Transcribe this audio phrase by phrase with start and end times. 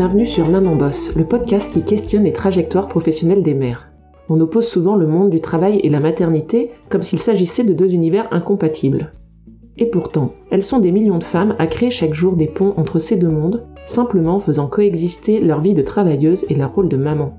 [0.00, 3.90] Bienvenue sur Maman Boss, le podcast qui questionne les trajectoires professionnelles des mères.
[4.30, 7.92] On oppose souvent le monde du travail et la maternité comme s'il s'agissait de deux
[7.92, 9.12] univers incompatibles.
[9.76, 12.98] Et pourtant, elles sont des millions de femmes à créer chaque jour des ponts entre
[12.98, 17.36] ces deux mondes, simplement faisant coexister leur vie de travailleuse et leur rôle de maman.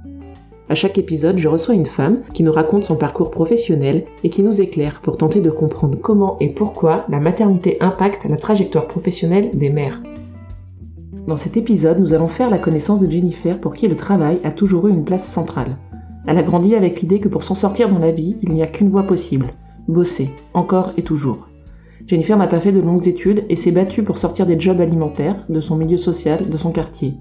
[0.70, 4.44] À chaque épisode, je reçois une femme qui nous raconte son parcours professionnel et qui
[4.44, 9.50] nous éclaire pour tenter de comprendre comment et pourquoi la maternité impacte la trajectoire professionnelle
[9.56, 10.00] des mères.
[11.28, 14.50] Dans cet épisode, nous allons faire la connaissance de Jennifer pour qui le travail a
[14.50, 15.78] toujours eu une place centrale.
[16.26, 18.68] Elle a grandi avec l'idée que pour s'en sortir dans la vie, il n'y a
[18.68, 19.52] qu'une voie possible,
[19.88, 21.48] bosser, encore et toujours.
[22.08, 25.46] Jennifer n'a pas fait de longues études et s'est battue pour sortir des jobs alimentaires,
[25.48, 27.14] de son milieu social, de son quartier.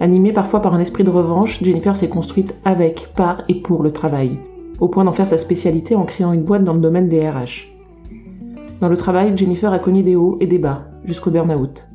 [0.00, 3.90] Animée parfois par un esprit de revanche, Jennifer s'est construite avec, par et pour le
[3.90, 4.38] travail,
[4.80, 7.72] au point d'en faire sa spécialité en créant une boîte dans le domaine des RH.
[8.82, 11.89] Dans le travail, Jennifer a connu des hauts et des bas, jusqu'au burn-out.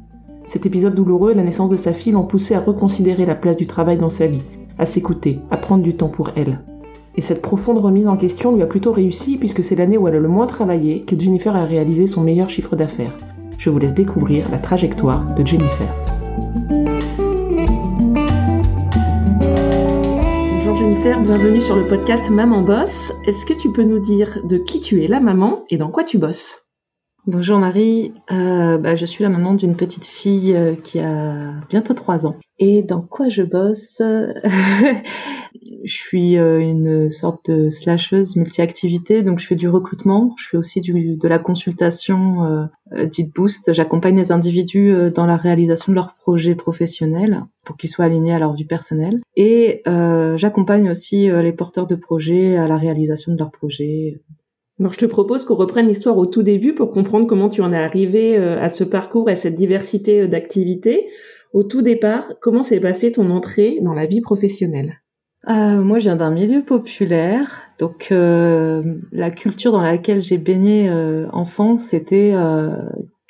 [0.45, 3.57] Cet épisode douloureux et la naissance de sa fille l'ont poussée à reconsidérer la place
[3.57, 4.43] du travail dans sa vie,
[4.77, 6.59] à s'écouter, à prendre du temps pour elle.
[7.15, 10.15] Et cette profonde remise en question lui a plutôt réussi puisque c'est l'année où elle
[10.15, 13.15] a le moins travaillé que Jennifer a réalisé son meilleur chiffre d'affaires.
[13.57, 15.87] Je vous laisse découvrir la trajectoire de Jennifer.
[20.77, 23.13] Jennifer, bienvenue sur le podcast Maman Boss.
[23.25, 26.03] Est-ce que tu peux nous dire de qui tu es la maman et dans quoi
[26.03, 26.64] tu bosses?
[27.27, 31.95] Bonjour Marie, euh, bah, je suis la maman d'une petite fille euh, qui a bientôt
[31.95, 32.35] 3 ans.
[32.59, 33.99] Et dans quoi je bosse?
[35.83, 40.57] Je suis euh, une sorte de slasheuse multi-activité, donc je fais du recrutement, je fais
[40.57, 42.67] aussi de la consultation
[43.05, 43.73] dite boost.
[43.73, 48.39] J'accompagne les individus dans la réalisation de leurs projets professionnels pour qu'ils soient alignés à
[48.39, 49.21] leur vie personnelle.
[49.35, 49.81] Et
[50.35, 54.19] j'accompagne aussi les porteurs de projets à la réalisation de leurs projets.
[54.79, 57.71] Alors je te propose qu'on reprenne l'histoire au tout début pour comprendre comment tu en
[57.71, 61.07] es arrivé à ce parcours et à cette diversité d'activités.
[61.53, 64.99] Au tout départ, comment s'est passée ton entrée dans la vie professionnelle?
[65.47, 68.81] Euh, moi, je viens d'un milieu populaire, donc euh,
[69.11, 72.75] la culture dans laquelle j'ai baigné euh, enfant, c'était euh,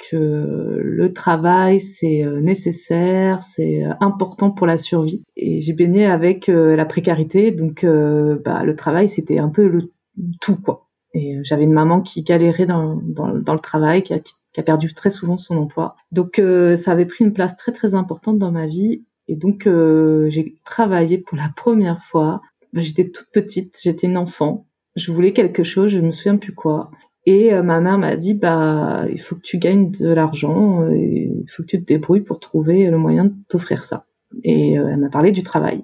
[0.10, 5.24] que le travail c'est euh, nécessaire, c'est important pour la survie.
[5.36, 9.92] Et j'ai baigné avec la précarité, donc bah, le travail c'était un peu le
[10.40, 10.85] tout quoi.
[11.16, 15.58] Et j'avais une maman qui galérait dans, le travail, qui a, perdu très souvent son
[15.58, 15.96] emploi.
[16.12, 16.42] Donc
[16.78, 20.56] ça avait pris une place très très importante dans ma vie et donc, euh, j'ai
[20.64, 22.42] travaillé pour la première fois.
[22.74, 24.68] Bah, j'étais toute petite, j'étais une enfant.
[24.96, 26.92] Je voulais quelque chose, je me souviens plus quoi.
[27.26, 30.96] Et euh, ma mère m'a dit, bah, il faut que tu gagnes de l'argent, euh,
[30.96, 34.06] il faut que tu te débrouilles pour trouver le moyen de t'offrir ça.
[34.44, 35.84] Et elle m'a parlé du travail.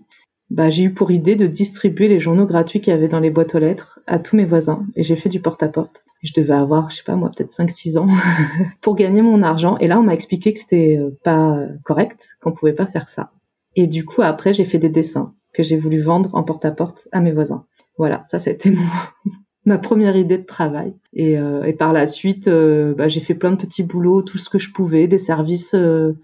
[0.51, 3.29] Bah, j'ai eu pour idée de distribuer les journaux gratuits qu'il y avait dans les
[3.29, 4.85] boîtes aux lettres à tous mes voisins.
[4.97, 6.03] Et j'ai fait du porte-à-porte.
[6.23, 8.07] Je devais avoir, je sais pas moi, peut-être 5-6 ans
[8.81, 9.77] pour gagner mon argent.
[9.77, 13.31] Et là, on m'a expliqué que c'était euh, pas correct, qu'on pouvait pas faire ça.
[13.77, 17.21] Et du coup, après, j'ai fait des dessins que j'ai voulu vendre en porte-à-porte à
[17.21, 17.65] mes voisins.
[17.97, 18.83] Voilà, ça, été mon,
[19.65, 20.93] ma première idée de travail.
[21.13, 24.49] Et, euh, par la suite, euh, bah, j'ai fait plein de petits boulots, tout ce
[24.49, 25.77] que je pouvais, des services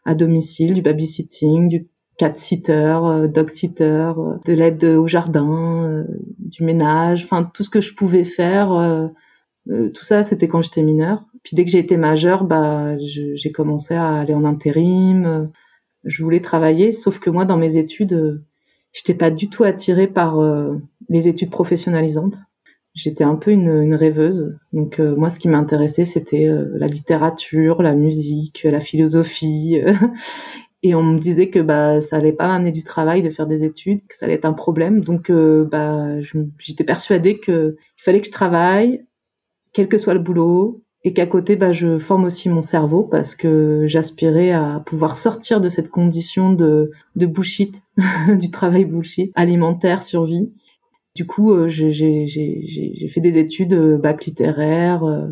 [0.03, 1.87] à domicile, du babysitting, du
[2.17, 4.13] cat-sitter, dog-sitter,
[4.45, 6.03] de l'aide au jardin,
[6.39, 9.09] du ménage, enfin tout ce que je pouvais faire
[9.69, 11.25] euh, tout ça, c'était quand j'étais mineure.
[11.43, 15.25] Puis dès que j'ai été majeure, bah, j'ai commencé à aller en intérim.
[15.25, 15.45] Euh,
[16.03, 18.45] je voulais travailler, sauf que moi, dans mes études, euh,
[18.93, 20.39] j'étais pas du tout attirée par
[21.09, 22.37] les études professionnalisantes.
[22.95, 24.57] J'étais un peu une, une rêveuse.
[24.73, 29.79] Donc moi, ce qui m'intéressait, c'était la littérature, la musique, la philosophie.
[30.89, 33.63] Et on me disait que bah ça allait pas m'amener du travail de faire des
[33.63, 35.03] études, que ça allait être un problème.
[35.03, 36.19] Donc bah
[36.59, 39.05] j'étais persuadée que il fallait que je travaille,
[39.73, 43.33] quel que soit le boulot, et qu'à côté, bah, je forme aussi mon cerveau parce
[43.33, 47.81] que j'aspirais à pouvoir sortir de cette condition de, de bullshit,
[48.39, 50.51] du travail bullshit, alimentaire, survie.
[51.15, 55.29] Du coup, euh, j'ai fait des études euh, bac littéraire, euh,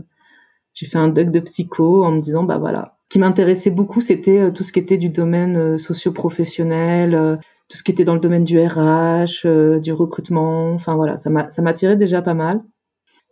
[0.74, 4.52] j'ai fait un doc de psycho en me disant, bah voilà, qui m'intéressait beaucoup, c'était
[4.52, 8.60] tout ce qui était du domaine socio-professionnel, tout ce qui était dans le domaine du
[8.60, 9.48] RH,
[9.80, 12.62] du recrutement, enfin voilà, ça m'attirait déjà pas mal.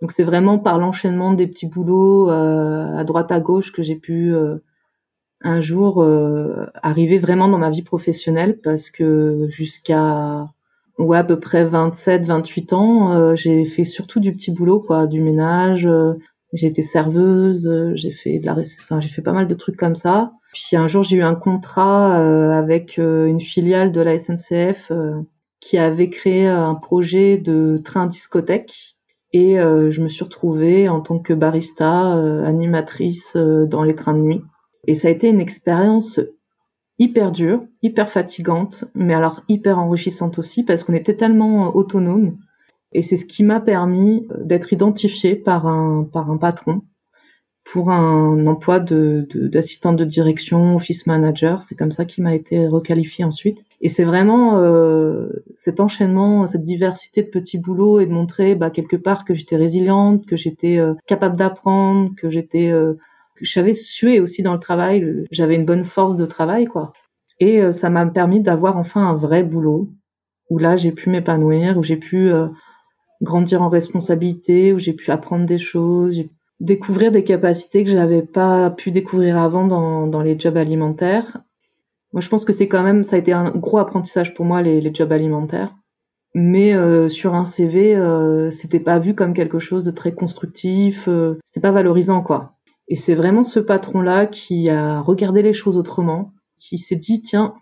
[0.04, 3.96] Donc c'est vraiment par l'enchaînement des petits boulots euh, à droite à gauche que j'ai
[3.96, 4.58] pu euh,
[5.40, 10.50] un jour euh, arriver vraiment dans ma vie professionnelle parce que jusqu'à
[10.98, 15.22] ouais à peu près 27 28 ans j'ai fait surtout du petit boulot quoi du
[15.22, 15.88] ménage
[16.54, 19.96] j'ai été serveuse j'ai fait de la enfin j'ai fait pas mal de trucs comme
[19.96, 22.16] ça puis un jour j'ai eu un contrat
[22.58, 24.92] avec une filiale de la SNCF
[25.60, 28.96] qui avait créé un projet de train discothèque
[29.34, 33.96] et euh, je me suis retrouvée en tant que barista, euh, animatrice euh, dans les
[33.96, 34.42] trains de nuit.
[34.88, 36.20] Et ça a été une expérience
[37.00, 42.38] hyper dure, hyper fatigante, mais alors hyper enrichissante aussi parce qu'on était tellement autonome.
[42.94, 46.82] Et c'est ce qui m'a permis d'être identifiée par un, par un patron
[47.64, 51.62] pour un emploi de, d'assistante de, direction, office manager.
[51.62, 53.64] C'est comme ça qu'il m'a été requalifié ensuite.
[53.82, 58.70] Et c'est vraiment euh, cet enchaînement, cette diversité de petits boulots et de montrer bah,
[58.70, 62.94] quelque part que j'étais résiliente, que j'étais euh, capable d'apprendre, que j'étais, euh,
[63.36, 65.26] que je savais aussi dans le travail.
[65.32, 66.92] J'avais une bonne force de travail, quoi.
[67.40, 69.90] Et euh, ça m'a permis d'avoir enfin un vrai boulot
[70.50, 72.32] où là j'ai pu m'épanouir, où j'ai pu
[73.24, 76.30] grandir en responsabilité, où j'ai pu apprendre des choses, j'ai
[76.60, 81.40] découvrir des capacités que je n'avais pas pu découvrir avant dans, dans les jobs alimentaires.
[82.14, 84.62] Moi, je pense que c'est quand même, ça a été un gros apprentissage pour moi
[84.62, 85.76] les, les jobs alimentaires.
[86.36, 91.08] Mais euh, sur un CV, euh, c'était pas vu comme quelque chose de très constructif,
[91.08, 92.56] euh, c'était pas valorisant quoi.
[92.88, 97.54] Et c'est vraiment ce patron-là qui a regardé les choses autrement, qui s'est dit tiens,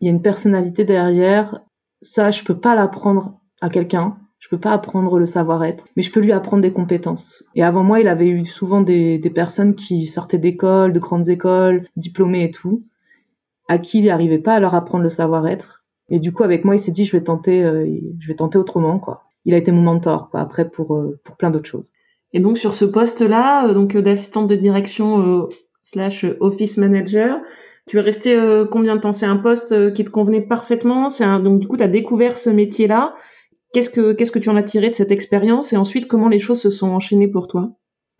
[0.00, 1.60] il y a une personnalité derrière,
[2.02, 6.10] ça je peux pas l'apprendre à quelqu'un, je peux pas apprendre le savoir-être, mais je
[6.10, 7.44] peux lui apprendre des compétences.
[7.54, 11.28] Et avant moi, il avait eu souvent des, des personnes qui sortaient d'écoles, de grandes
[11.28, 12.82] écoles, diplômées et tout,
[13.68, 15.84] à qui il n'arrivait pas à leur apprendre le savoir-être.
[16.08, 17.86] Et du coup, avec moi, il s'est dit, je vais tenter, euh,
[18.18, 19.22] je vais tenter autrement, quoi.
[19.44, 21.92] Il a été mon mentor, quoi, après pour euh, pour plein d'autres choses.
[22.32, 25.48] Et donc sur ce poste-là, euh, donc d'assistante de direction
[25.82, 27.40] slash office manager,
[27.86, 28.38] tu es resté
[28.70, 29.12] combien de temps?
[29.12, 31.08] C'est un poste qui te convenait parfaitement?
[31.08, 33.14] C'est donc du coup, tu as découvert ce métier-là.
[33.72, 36.40] Qu'est-ce que qu'est-ce que tu en as tiré de cette expérience et ensuite comment les
[36.40, 37.72] choses se sont enchaînées pour toi?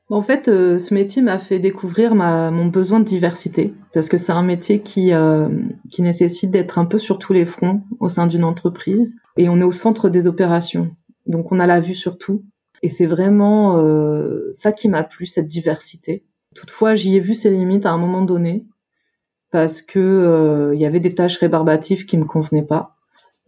[0.09, 3.75] En fait, euh, ce métier m'a fait découvrir ma, mon besoin de diversité.
[3.95, 5.49] Parce que c'est un métier qui euh,
[5.91, 9.17] qui nécessite d'être un peu sur tous les fronts au sein d'une entreprise.
[9.37, 10.91] Et on est au centre des opérations.
[11.27, 12.45] Donc on a la vue sur tout.
[12.83, 16.25] Et c'est vraiment euh, ça qui m'a plu cette diversité.
[16.57, 18.67] Toutefois, j'y ai vu ses limites à un moment donné.
[19.53, 23.00] Parce que il y avait des tâches rébarbatives qui me convenaient pas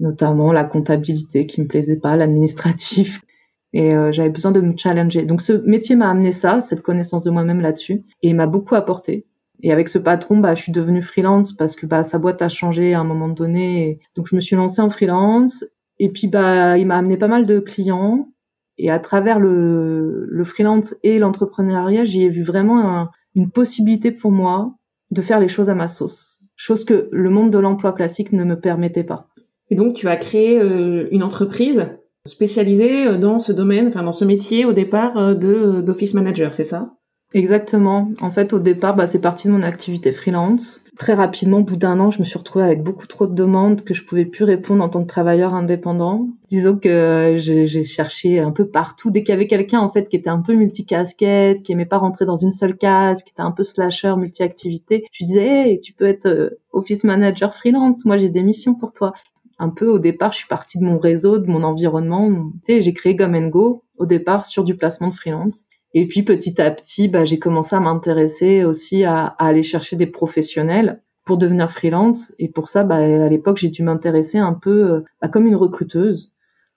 [0.02, 3.22] notamment la comptabilité qui me plaisait pas, l'administratif.
[3.72, 5.24] Et euh, j'avais besoin de me challenger.
[5.24, 9.26] Donc ce métier m'a amené ça, cette connaissance de moi-même là-dessus, et m'a beaucoup apporté.
[9.62, 12.50] Et avec ce patron, bah, je suis devenue freelance parce que bah, sa boîte a
[12.50, 14.00] changé à un moment donné.
[14.14, 15.64] Donc je me suis lancée en freelance.
[15.98, 18.28] Et puis bah, il m'a amené pas mal de clients.
[18.76, 24.32] Et à travers le, le freelance et l'entrepreneuriat, j'y ai vu vraiment une possibilité pour
[24.32, 24.74] moi
[25.12, 26.38] de faire les choses à ma sauce.
[26.56, 29.28] Chose que le monde de l'emploi classique ne me permettait pas.
[29.72, 31.88] Et donc, tu as créé euh, une entreprise
[32.26, 36.52] spécialisée euh, dans ce domaine, enfin dans ce métier au départ euh, de d'office manager,
[36.52, 36.92] c'est ça?
[37.32, 38.10] Exactement.
[38.20, 40.82] En fait, au départ, bah, c'est parti de mon activité freelance.
[40.98, 43.80] Très rapidement, au bout d'un an, je me suis retrouvée avec beaucoup trop de demandes
[43.80, 46.28] que je pouvais plus répondre en tant que travailleur indépendant.
[46.50, 49.10] Disons que j'ai cherché un peu partout.
[49.10, 51.96] Dès qu'il y avait quelqu'un, en fait, qui était un peu multicasquette, qui aimait pas
[51.96, 55.94] rentrer dans une seule case, qui était un peu slasher, multi-activité, je disais, hey, tu
[55.94, 58.04] peux être office manager freelance.
[58.04, 59.14] Moi, j'ai des missions pour toi
[59.62, 62.50] un peu au départ, je suis partie de mon réseau, de mon environnement.
[62.66, 65.62] j'ai créé Gum Go au départ sur du placement de freelance.
[65.94, 70.08] Et puis petit à petit, bah, j'ai commencé à m'intéresser aussi à, aller chercher des
[70.08, 72.34] professionnels pour devenir freelance.
[72.40, 75.54] Et pour ça, bah, à l'époque, j'ai dû m'intéresser un peu euh, bah, comme une
[75.54, 76.32] recruteuse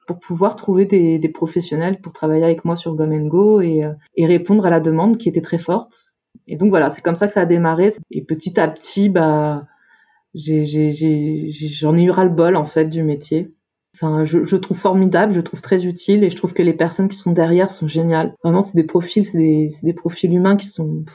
[0.05, 4.27] pour pouvoir trouver des, professionnels pour travailler avec moi sur Gum Go et, euh, et
[4.27, 6.15] répondre à la demande qui était très forte.
[6.47, 7.93] Et donc voilà, c'est comme ça que ça a démarré.
[8.11, 9.65] Et petit à petit, bah,
[10.35, 13.53] j'en ai, eu ras-le-bol en fait du métier.
[13.95, 17.07] Enfin, je, je, trouve formidable, je trouve très utile et je trouve que les personnes
[17.07, 18.35] qui sont derrière sont géniales.
[18.43, 21.05] Vraiment, c'est des profils, c'est des, des, profils humains qui sont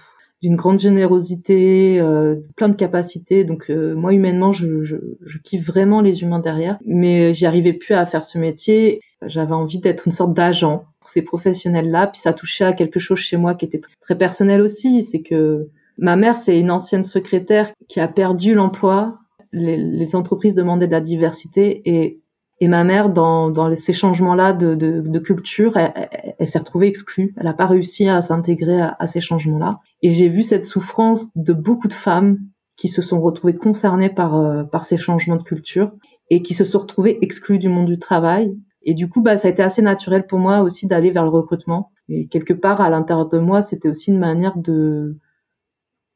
[0.40, 3.44] d'une grande générosité, euh, plein de capacités.
[3.44, 7.74] Donc euh, moi humainement, je, je, je, kiffe vraiment les humains derrière, mais j'y arrivais
[7.74, 9.00] plus à faire ce métier.
[9.26, 12.06] J'avais envie d'être une sorte d'agent pour ces professionnels-là.
[12.06, 15.68] Puis ça touchait à quelque chose chez moi qui était très personnel aussi, c'est que
[15.98, 19.18] Ma mère, c'est une ancienne secrétaire qui a perdu l'emploi.
[19.52, 22.20] Les, entreprises demandaient de la diversité et,
[22.60, 27.34] et ma mère, dans, dans ces changements-là de, de, de, culture, elle, s'est retrouvée exclue.
[27.36, 29.80] Elle n'a pas réussi à s'intégrer à, ces changements-là.
[30.02, 32.38] Et j'ai vu cette souffrance de beaucoup de femmes
[32.76, 35.92] qui se sont retrouvées concernées par, euh, par ces changements de culture
[36.30, 38.54] et qui se sont retrouvées exclues du monde du travail.
[38.82, 41.30] Et du coup, bah, ça a été assez naturel pour moi aussi d'aller vers le
[41.30, 41.90] recrutement.
[42.08, 45.16] Et quelque part, à l'intérieur de moi, c'était aussi une manière de,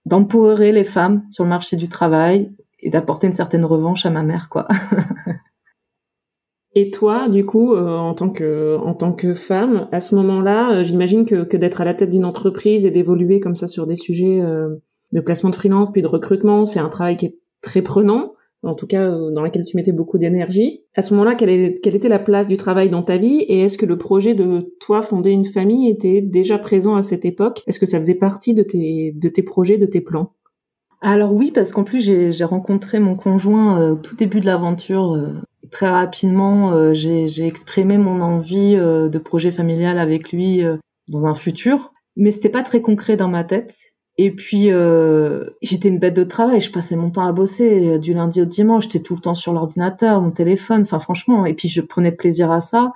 [0.07, 4.23] d'empowerer les femmes sur le marché du travail et d'apporter une certaine revanche à ma
[4.23, 4.69] mère, quoi.
[6.77, 10.73] Et toi, du coup, euh, en tant que en tant que femme, à ce moment-là,
[10.73, 13.87] euh, j'imagine que, que d'être à la tête d'une entreprise et d'évoluer comme ça sur
[13.87, 14.75] des sujets euh,
[15.13, 18.35] de placement de freelance puis de recrutement, c'est un travail qui est très prenant
[18.65, 20.83] en tout cas euh, dans laquelle tu mettais beaucoup d'énergie.
[20.97, 23.87] À ce moment-là, quelle, était la place du travail dans ta vie et est-ce que
[23.87, 27.63] le projet de toi fonder une famille était déjà présent à cette époque?
[27.67, 30.33] Est-ce que ça faisait partie de tes, projets, de tes plans?
[31.01, 35.19] Alors oui, parce qu'en plus j'ai rencontré mon conjoint au tout début de l'aventure.
[35.71, 40.63] très rapidement, j'ai exprimé mon envie de projet familial avec lui
[41.09, 43.94] dans un futur, mais c'était pas très concret dans ma tête.
[44.17, 46.61] Et puis, euh, j'étais une bête de travail.
[46.61, 48.85] Je passais mon temps à bosser du lundi au dimanche.
[48.85, 50.83] J'étais tout le temps sur l'ordinateur, mon téléphone.
[50.83, 51.47] Enfin, franchement.
[51.47, 52.93] Et puis, je prenais plaisir à ça.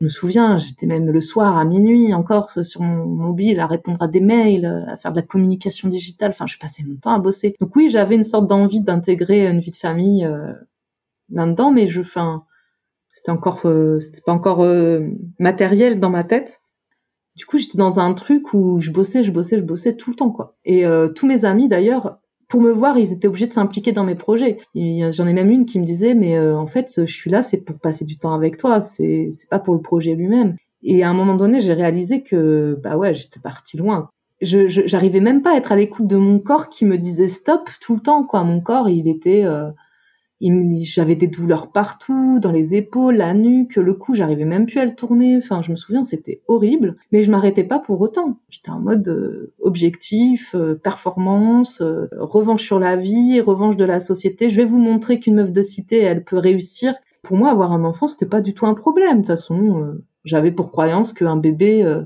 [0.00, 4.02] Je me souviens, j'étais même le soir à minuit encore sur mon mobile à répondre
[4.02, 6.30] à des mails, à faire de la communication digitale.
[6.30, 7.54] Enfin, je passais mon temps à bosser.
[7.60, 10.52] Donc oui, j'avais une sorte d'envie d'intégrer une vie de famille euh,
[11.30, 12.44] là-dedans, mais je, enfin,
[13.12, 15.06] c'était encore, euh, c'était pas encore euh,
[15.38, 16.60] matériel dans ma tête.
[17.36, 20.16] Du coup, j'étais dans un truc où je bossais, je bossais, je bossais tout le
[20.16, 20.54] temps, quoi.
[20.64, 24.04] Et euh, tous mes amis, d'ailleurs, pour me voir, ils étaient obligés de s'impliquer dans
[24.04, 24.58] mes projets.
[24.74, 27.56] J'en ai même une qui me disait, mais euh, en fait, je suis là, c'est
[27.56, 30.56] pour passer du temps avec toi, c'est pas pour le projet lui-même.
[30.84, 34.10] Et à un moment donné, j'ai réalisé que, bah ouais, j'étais partie loin.
[34.40, 37.70] Je, j'arrivais même pas à être à l'écoute de mon corps qui me disait stop
[37.80, 38.44] tout le temps, quoi.
[38.44, 39.70] Mon corps, il était euh,
[40.40, 44.84] j'avais des douleurs partout, dans les épaules, la nuque, le cou, j'arrivais même plus à
[44.84, 45.36] le tourner.
[45.36, 48.38] Enfin, je me souviens, c'était horrible, mais je m'arrêtais pas pour autant.
[48.50, 54.00] J'étais en mode euh, objectif, euh, performance, euh, revanche sur la vie, revanche de la
[54.00, 54.48] société.
[54.48, 56.94] Je vais vous montrer qu'une meuf de cité, elle peut réussir.
[57.22, 59.18] Pour moi, avoir un enfant, c'était pas du tout un problème.
[59.18, 62.02] De toute façon, j'avais pour croyance qu'un bébé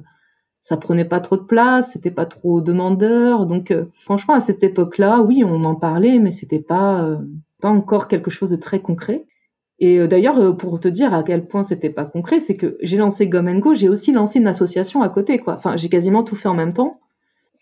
[0.60, 3.46] ça prenait pas trop de place, c'était pas trop demandeur.
[3.46, 7.18] Donc franchement à cette époque-là, oui, on en parlait mais c'était pas
[7.60, 9.26] pas encore quelque chose de très concret.
[9.80, 12.76] Et euh, d'ailleurs, euh, pour te dire à quel point c'était pas concret, c'est que
[12.82, 15.54] j'ai lancé Gom Go, j'ai aussi lancé une association à côté, quoi.
[15.54, 17.00] Enfin, j'ai quasiment tout fait en même temps.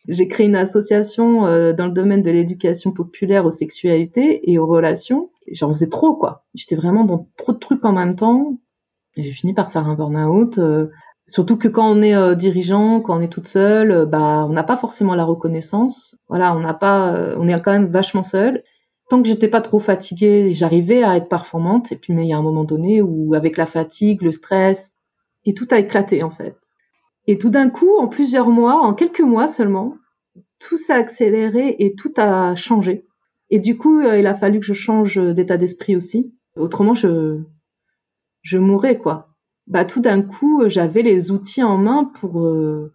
[0.09, 4.67] J'ai créé une association euh, dans le domaine de l'éducation populaire aux sexualités et aux
[4.67, 5.31] relations.
[5.51, 6.45] J'en faisais trop, quoi.
[6.55, 8.59] J'étais vraiment dans trop de trucs en même temps.
[9.17, 10.61] J'ai fini par faire un burn-out.
[11.27, 14.77] surtout que quand on est dirigeant, quand on est toute seule, bah, on n'a pas
[14.77, 16.15] forcément la reconnaissance.
[16.29, 18.63] Voilà, on n'a pas, on est quand même vachement seul
[19.09, 21.93] tant que j'étais pas trop fatiguée, j'arrivais à être performante.
[21.93, 24.93] Et puis, mais il y a un moment donné où, avec la fatigue, le stress,
[25.45, 26.57] et tout a éclaté en fait.
[27.27, 29.97] Et tout d'un coup, en plusieurs mois, en quelques mois seulement,
[30.59, 33.07] tout s'est accéléré et tout a changé.
[33.51, 36.33] Et du coup, euh, il a fallu que je change d'état d'esprit aussi.
[36.57, 37.41] Autrement, je,
[38.43, 39.29] je mourrais quoi.
[39.67, 42.93] Bah, tout d'un coup, j'avais les outils en main pour, euh,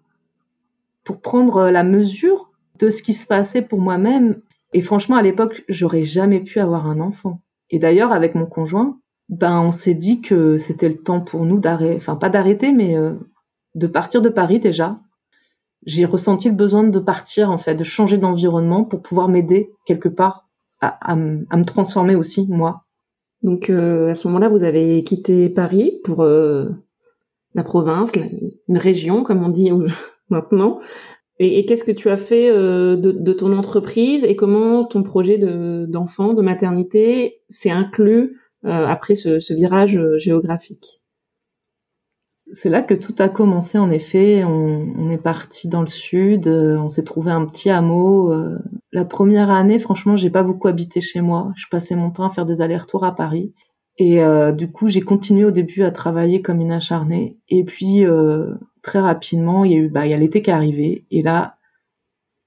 [1.04, 4.42] pour prendre la mesure de ce qui se passait pour moi-même
[4.74, 7.42] et franchement, à l'époque, j'aurais jamais pu avoir un enfant.
[7.70, 9.00] Et d'ailleurs, avec mon conjoint,
[9.30, 12.98] ben, on s'est dit que c'était le temps pour nous d'arrêter, enfin pas d'arrêter, mais
[12.98, 13.14] euh,
[13.76, 15.00] de partir de Paris déjà.
[15.86, 20.10] J'ai ressenti le besoin de partir, en fait, de changer d'environnement pour pouvoir m'aider quelque
[20.10, 20.48] part
[20.80, 22.86] à, me transformer aussi, moi.
[23.42, 26.70] Donc euh, à ce moment-là, vous avez quitté Paris pour euh,
[27.56, 28.12] la province,
[28.68, 29.72] une région, comme on dit
[30.30, 30.80] maintenant,
[31.44, 36.30] et, qu'est-ce que tu as fait euh, de, ton entreprise et comment ton projet d'enfant,
[36.30, 41.02] de, maternité s'est inclus euh, après ce, virage euh, géographique?
[42.54, 44.44] C'est là que tout a commencé en effet.
[44.44, 48.32] On, est parti dans le sud, on s'est trouvé un petit hameau.
[48.92, 51.54] la première année, franchement, j'ai pas beaucoup habité chez moi.
[51.56, 53.54] Je passais mon temps à faire des allers-retours à Paris.
[53.98, 54.22] Et
[54.54, 57.38] du coup, j'ai continué au début à travailler comme une acharnée.
[57.48, 58.06] Et puis,
[58.82, 61.22] très rapidement, il y a eu, bah, il y a l'été qui est arrivé, et
[61.22, 61.58] là,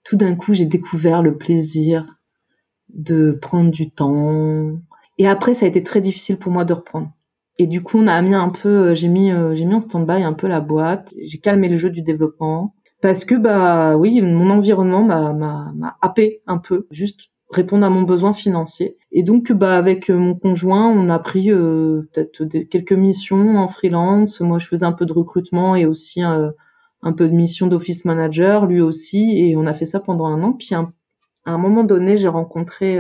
[0.04, 2.06] tout d'un coup, j'ai découvert le plaisir
[2.90, 4.78] de prendre du temps.
[5.18, 7.10] Et après, ça a été très difficile pour moi de reprendre.
[7.58, 9.80] Et du coup, on a mis un peu, euh, j'ai mis, euh, j'ai mis en
[9.80, 11.14] stand-by un peu la boîte.
[11.22, 16.42] J'ai calmé le jeu du développement parce que bah oui, mon environnement m'a m'a happé
[16.46, 18.96] un peu, juste répondre à mon besoin financier.
[19.12, 23.68] Et donc, bah, avec euh, mon conjoint, on a pris euh, peut-être quelques missions en
[23.68, 24.40] freelance.
[24.40, 26.50] Moi, je faisais un peu de recrutement et aussi euh,
[27.02, 29.38] un peu de mission d'office manager, lui aussi.
[29.38, 30.52] Et on a fait ça pendant un an.
[30.52, 30.90] Puis, à
[31.44, 32.98] un moment donné, j'ai rencontré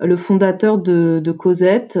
[0.00, 1.98] le fondateur de, de Cosette.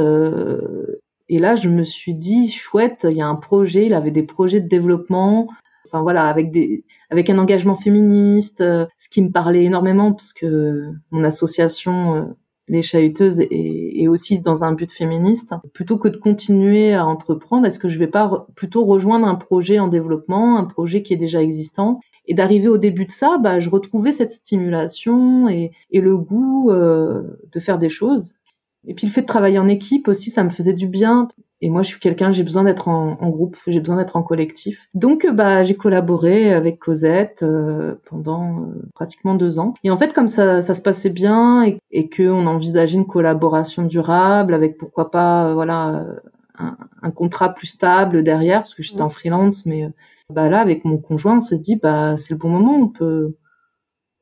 [1.30, 3.86] et là, je me suis dit, chouette, il y a un projet.
[3.86, 5.48] Il avait des projets de développement
[5.88, 10.32] enfin voilà, avec des, avec un engagement féministe, euh, ce qui me parlait énormément parce
[10.32, 12.22] que mon association euh,
[12.68, 15.54] les chahuteuses est, aussi dans un but féministe.
[15.72, 19.78] Plutôt que de continuer à entreprendre, est-ce que je vais pas plutôt rejoindre un projet
[19.78, 22.00] en développement, un projet qui est déjà existant?
[22.26, 26.70] Et d'arriver au début de ça, bah, je retrouvais cette stimulation et, et le goût
[26.70, 28.34] euh, de faire des choses.
[28.88, 31.28] Et puis le fait de travailler en équipe aussi, ça me faisait du bien.
[31.60, 34.88] Et moi, je suis quelqu'un, j'ai besoin d'être en, groupe, j'ai besoin d'être en collectif.
[34.94, 39.74] Donc, euh, bah, j'ai collaboré avec Cosette euh, pendant euh, pratiquement deux ans.
[39.84, 43.82] Et en fait, comme ça, ça se passait bien et, et qu'on envisageait une collaboration
[43.82, 46.06] durable avec pourquoi pas, voilà,
[46.58, 49.88] un, un, contrat plus stable derrière, parce que j'étais en freelance, mais
[50.32, 53.34] bah là, avec mon conjoint, on s'est dit, bah, c'est le bon moment, on peut,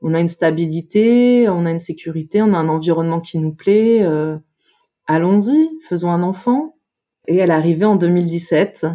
[0.02, 4.02] on a une stabilité, on a une sécurité, on a un environnement qui nous plaît.
[4.02, 4.36] Euh,
[5.06, 6.76] allons-y, faisons un enfant.
[7.28, 8.86] Et elle est arrivée en 2017.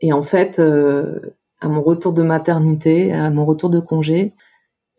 [0.00, 1.20] Et en fait, euh,
[1.60, 4.32] à mon retour de maternité, à mon retour de congé,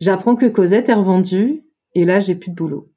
[0.00, 1.64] j'apprends que Cosette est revendue.
[1.94, 2.88] Et là, j'ai plus de boulot.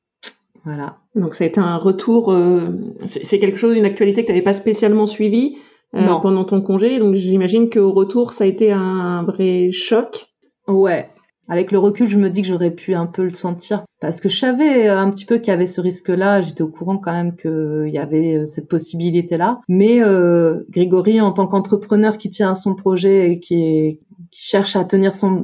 [0.65, 0.97] Voilà.
[1.15, 2.31] Donc ça a été un retour.
[2.31, 2.69] Euh,
[3.05, 5.57] c'est quelque chose, une actualité que tu n'avais pas spécialement suivie
[5.91, 6.99] pendant ton congé.
[6.99, 10.27] Donc j'imagine qu'au retour, ça a été un vrai choc.
[10.67, 11.09] Ouais,
[11.49, 14.29] avec le recul, je me dis que j'aurais pu un peu le sentir parce que
[14.29, 16.41] je savais euh, un petit peu qu'il y avait ce risque-là.
[16.41, 19.59] J'étais au courant quand même qu'il y avait euh, cette possibilité-là.
[19.67, 23.99] Mais euh, Grégory, en tant qu'entrepreneur qui tient à son projet et qui,
[24.31, 25.43] cherche à tenir son,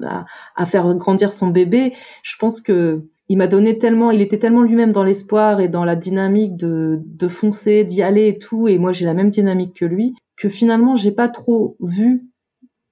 [0.56, 4.62] à, faire grandir son bébé, je pense que il m'a donné tellement, il était tellement
[4.62, 8.68] lui-même dans l'espoir et dans la dynamique de, de foncer, d'y aller et tout.
[8.68, 12.28] Et moi, j'ai la même dynamique que lui, que finalement, j'ai pas trop vu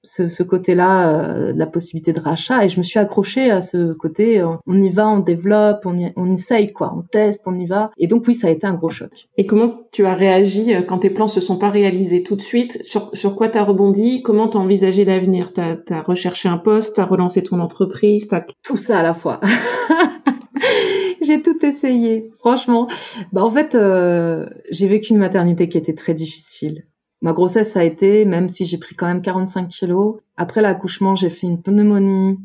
[0.04, 3.94] ce, ce côté-là, euh, la possibilité de rachat, et je me suis accrochée à ce
[3.94, 7.58] côté, euh, on y va, on développe, on, y, on essaye, quoi, on teste, on
[7.58, 7.92] y va.
[7.98, 9.30] Et donc oui, ça a été un gros choc.
[9.38, 12.42] Et comment tu as réagi euh, quand tes plans se sont pas réalisés tout de
[12.42, 12.80] suite?
[12.84, 14.22] Sur, sur quoi t'as rebondi?
[14.22, 15.54] Comment t'as envisagé l'avenir?
[15.54, 18.44] T'as as recherché un poste, t'as relancé ton entreprise, t'as...
[18.64, 19.40] Tout ça à la fois.
[21.22, 22.88] j'ai tout essayé, franchement.
[23.32, 26.86] Bah en fait, euh, j'ai vécu une maternité qui était très difficile.
[27.24, 31.30] Ma grossesse a été, même si j'ai pris quand même 45 kilos, après l'accouchement, j'ai
[31.30, 32.38] fait une pneumonie.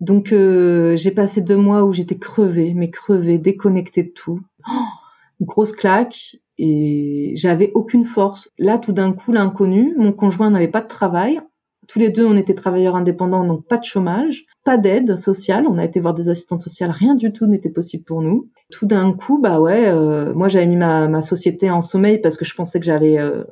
[0.00, 4.40] Donc euh, j'ai passé deux mois où j'étais crevée, mais crevée, déconnectée de tout.
[4.66, 8.50] Oh, grosse claque et j'avais aucune force.
[8.58, 11.42] Là, tout d'un coup, l'inconnu, mon conjoint n'avait pas de travail.
[11.86, 15.66] Tous les deux, on était travailleurs indépendants, donc pas de chômage, pas d'aide sociale.
[15.68, 18.48] On a été voir des assistantes sociales, rien du tout n'était possible pour nous.
[18.72, 22.46] Tout d'un coup, bah ouais, euh, moi j'avais mis ma, société en sommeil parce que
[22.46, 23.44] je pensais que j'allais euh,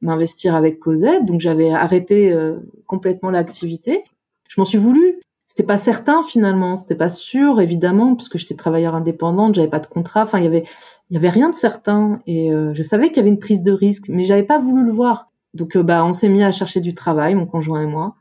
[0.00, 4.04] m'investir avec Cosette, donc j'avais arrêté euh, complètement l'activité.
[4.48, 5.20] Je m'en suis voulu.
[5.46, 9.86] C'était pas certain finalement, c'était pas sûr évidemment puisque j'étais travailleur indépendante, j'avais pas de
[9.86, 10.64] contrat, enfin il y avait
[11.08, 13.62] il y avait rien de certain et euh, je savais qu'il y avait une prise
[13.62, 15.30] de risque, mais j'avais pas voulu le voir.
[15.54, 18.16] Donc euh, bah on s'est mis à chercher du travail, mon conjoint et moi.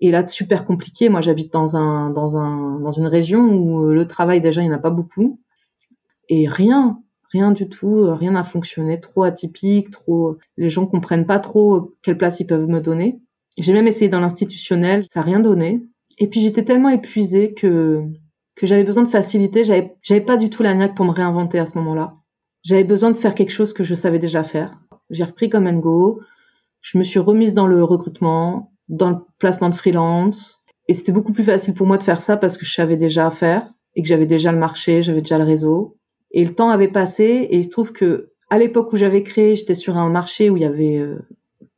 [0.00, 1.08] Et là super compliqué.
[1.08, 4.72] Moi j'habite dans un dans un dans une région où le travail déjà il n'y
[4.72, 5.40] en a pas beaucoup
[6.28, 11.26] et rien rien du tout, euh, rien n'a fonctionné, trop atypique, trop, les gens comprennent
[11.26, 13.20] pas trop quelle place ils peuvent me donner.
[13.58, 15.82] J'ai même essayé dans l'institutionnel, ça n'a rien donné.
[16.18, 18.04] Et puis j'étais tellement épuisée que
[18.54, 21.58] que j'avais besoin de facilité, j'avais j'avais pas du tout la niaque pour me réinventer
[21.58, 22.14] à ce moment-là.
[22.64, 24.78] J'avais besoin de faire quelque chose que je savais déjà faire.
[25.10, 26.20] J'ai repris comme un go.
[26.80, 30.62] Je me suis remise dans le recrutement, dans le placement de freelance.
[30.88, 33.30] Et c'était beaucoup plus facile pour moi de faire ça parce que je savais déjà
[33.30, 35.96] faire et que j'avais déjà le marché, j'avais déjà le réseau.
[36.32, 39.54] Et le temps avait passé et il se trouve que à l'époque où j'avais créé,
[39.54, 41.18] j'étais sur un marché où il y avait euh,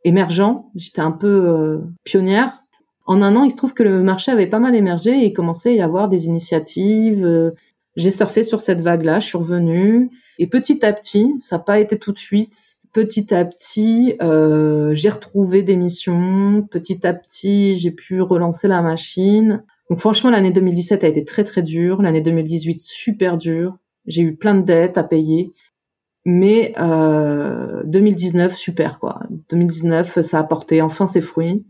[0.04, 2.64] émergent, j'étais un peu euh, pionnière.
[3.06, 5.32] En un an, il se trouve que le marché avait pas mal émergé et il
[5.32, 7.24] commençait à y avoir des initiatives.
[7.24, 7.50] Euh,
[7.96, 11.78] j'ai surfé sur cette vague-là, je suis revenue et petit à petit, ça n'a pas
[11.80, 12.76] été tout de suite.
[12.92, 16.66] Petit à petit, euh, j'ai retrouvé des missions.
[16.70, 19.64] Petit à petit, j'ai pu relancer la machine.
[19.90, 22.02] Donc franchement, l'année 2017 a été très très dure.
[22.02, 23.76] L'année 2018 super dure.
[24.06, 25.52] J'ai eu plein de dettes à payer.
[26.24, 29.20] Mais euh, 2019, super quoi.
[29.50, 31.64] 2019, ça a porté enfin ses fruits.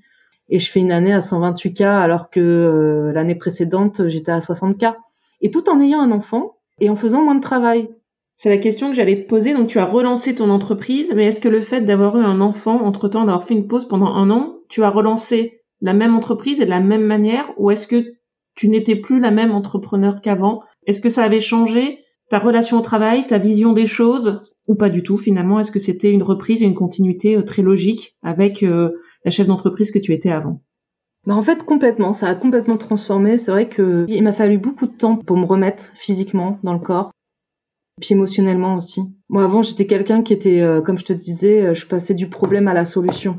[0.48, 4.94] Et je fais une année à 128K alors que euh, l'année précédente, j'étais à 60K.
[5.40, 7.88] Et tout en ayant un enfant et en faisant moins de travail.
[8.36, 9.54] C'est la question que j'allais te poser.
[9.54, 12.84] Donc tu as relancé ton entreprise, mais est-ce que le fait d'avoir eu un enfant,
[12.84, 16.64] entre-temps d'avoir fait une pause pendant un an, tu as relancé la même entreprise et
[16.64, 18.14] de la même manière ou est-ce que
[18.54, 20.62] tu n'étais plus la même entrepreneur qu'avant?
[20.86, 22.03] Est-ce que ça avait changé?
[22.28, 25.78] Ta relation au travail, ta vision des choses, ou pas du tout finalement Est-ce que
[25.78, 28.90] c'était une reprise et une continuité euh, très logique avec euh,
[29.24, 30.62] la chef d'entreprise que tu étais avant?
[31.26, 33.38] Bah en fait complètement, ça a complètement transformé.
[33.38, 36.78] C'est vrai que il m'a fallu beaucoup de temps pour me remettre physiquement dans le
[36.78, 37.12] corps,
[37.98, 39.02] puis émotionnellement aussi.
[39.30, 42.68] Moi avant j'étais quelqu'un qui était, euh, comme je te disais, je passais du problème
[42.68, 43.38] à la solution.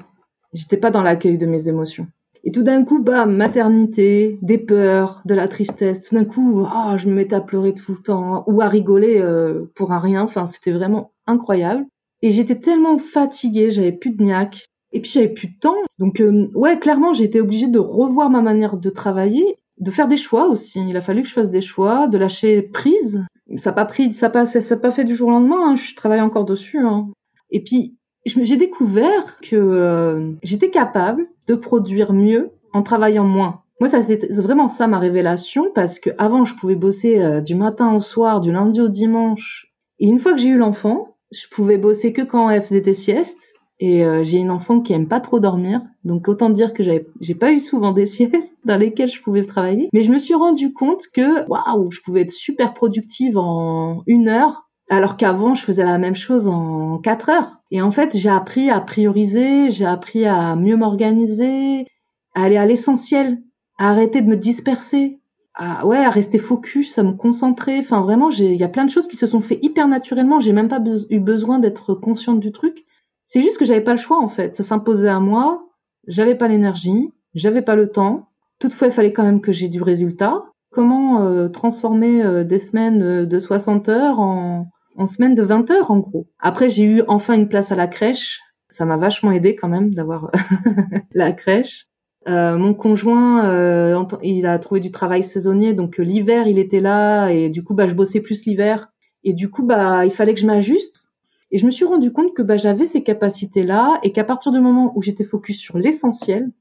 [0.54, 2.08] J'étais pas dans l'accueil de mes émotions.
[2.46, 6.08] Et tout d'un coup, bah, maternité, des peurs, de la tristesse.
[6.08, 9.20] Tout d'un coup, oh, je me mettais à pleurer tout le temps ou à rigoler
[9.20, 10.22] euh, pour un rien.
[10.22, 11.86] Enfin, c'était vraiment incroyable.
[12.22, 14.66] Et j'étais tellement fatiguée, j'avais plus de niaque.
[14.92, 15.76] Et puis j'avais plus de temps.
[16.00, 20.16] Donc euh, ouais, clairement, été obligée de revoir ma manière de travailler, de faire des
[20.16, 20.80] choix aussi.
[20.88, 23.26] Il a fallu que je fasse des choix, de lâcher prise.
[23.58, 25.72] Ça n'a pas pris, ça pas, ça, pas fait du jour au lendemain.
[25.72, 25.76] Hein.
[25.76, 26.80] Je travaille encore dessus.
[26.80, 27.10] Hein.
[27.50, 33.62] Et puis j'ai découvert que euh, j'étais capable de produire mieux en travaillant moins.
[33.80, 37.56] Moi, ça c'est vraiment ça ma révélation parce que avant je pouvais bosser euh, du
[37.56, 39.74] matin au soir, du lundi au dimanche.
[40.00, 42.94] Et une fois que j'ai eu l'enfant, je pouvais bosser que quand elle faisait des
[42.94, 43.54] siestes.
[43.82, 47.36] Et euh, j'ai une enfant qui aime pas trop dormir, donc autant dire que j'ai
[47.36, 49.90] pas eu souvent des siestes dans lesquelles je pouvais travailler.
[49.92, 54.30] Mais je me suis rendu compte que waouh, je pouvais être super productive en une
[54.30, 57.62] heure, alors qu'avant je faisais la même chose en quatre heures.
[57.72, 61.88] Et en fait, j'ai appris à prioriser, j'ai appris à mieux m'organiser,
[62.36, 63.42] à aller à l'essentiel,
[63.78, 65.20] à arrêter de me disperser,
[65.56, 67.80] à ouais, à rester focus, à me concentrer.
[67.80, 70.40] Enfin vraiment, il y a plein de choses qui se sont fait hyper naturellement.
[70.40, 72.86] J'ai même pas eu besoin d'être consciente du truc.
[73.26, 74.56] C'est juste que j'avais pas le choix en fait.
[74.56, 75.68] Ça s'imposait à moi.
[76.08, 78.30] J'avais pas l'énergie, j'avais pas le temps.
[78.60, 80.44] Toutefois, il fallait quand même que j'ai du résultat.
[80.72, 85.72] Comment euh, transformer euh, des semaines euh, de 60 heures en, en semaines de 20
[85.72, 86.28] heures en gros.
[86.40, 88.40] Après, j'ai eu enfin une place à la crèche.
[88.70, 90.32] Ça m'a vachement aidé quand même d'avoir
[91.14, 91.88] la crèche.
[92.28, 97.30] Euh, mon conjoint, euh, il a trouvé du travail saisonnier, donc l'hiver il était là
[97.30, 98.92] et du coup bah je bossais plus l'hiver
[99.24, 101.06] et du coup bah il fallait que je m'ajuste
[101.52, 104.60] et je me suis rendu compte que bah, j'avais ces capacités-là et qu'à partir du
[104.60, 106.52] moment où j'étais focus sur l'essentiel,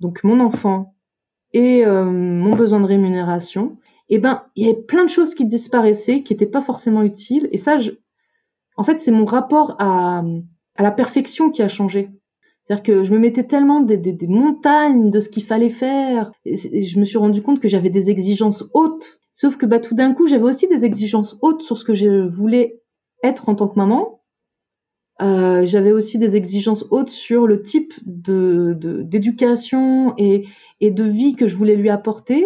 [0.00, 0.94] donc mon enfant
[1.52, 3.78] et euh, mon besoin de rémunération,
[4.08, 7.48] eh ben il y avait plein de choses qui disparaissaient, qui n'étaient pas forcément utiles.
[7.52, 7.92] Et ça, je...
[8.76, 10.22] en fait, c'est mon rapport à,
[10.76, 12.10] à la perfection qui a changé.
[12.62, 16.32] C'est-à-dire que je me mettais tellement des, des, des montagnes de ce qu'il fallait faire,
[16.44, 19.20] et, je me suis rendu compte que j'avais des exigences hautes.
[19.32, 22.26] Sauf que bah, tout d'un coup, j'avais aussi des exigences hautes sur ce que je
[22.26, 22.80] voulais
[23.22, 24.22] être en tant que maman.
[25.22, 30.44] Euh, j'avais aussi des exigences hautes sur le type de d'éducation et,
[30.80, 32.44] et de vie que je voulais lui apporter.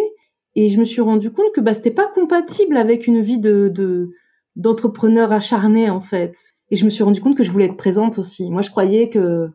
[0.55, 4.11] Et je me suis rendu compte que bah, c'était pas compatible avec une vie de
[4.57, 6.35] d'entrepreneur acharné en fait.
[6.71, 8.49] Et je me suis rendu compte que je voulais être présente aussi.
[8.49, 9.49] Moi, je croyais que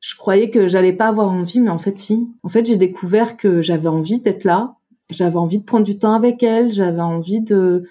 [0.00, 2.28] je croyais que j'allais pas avoir envie, mais en fait si.
[2.42, 4.76] En fait, j'ai découvert que j'avais envie d'être là.
[5.10, 6.72] J'avais envie de prendre du temps avec elle.
[6.72, 7.84] J'avais envie de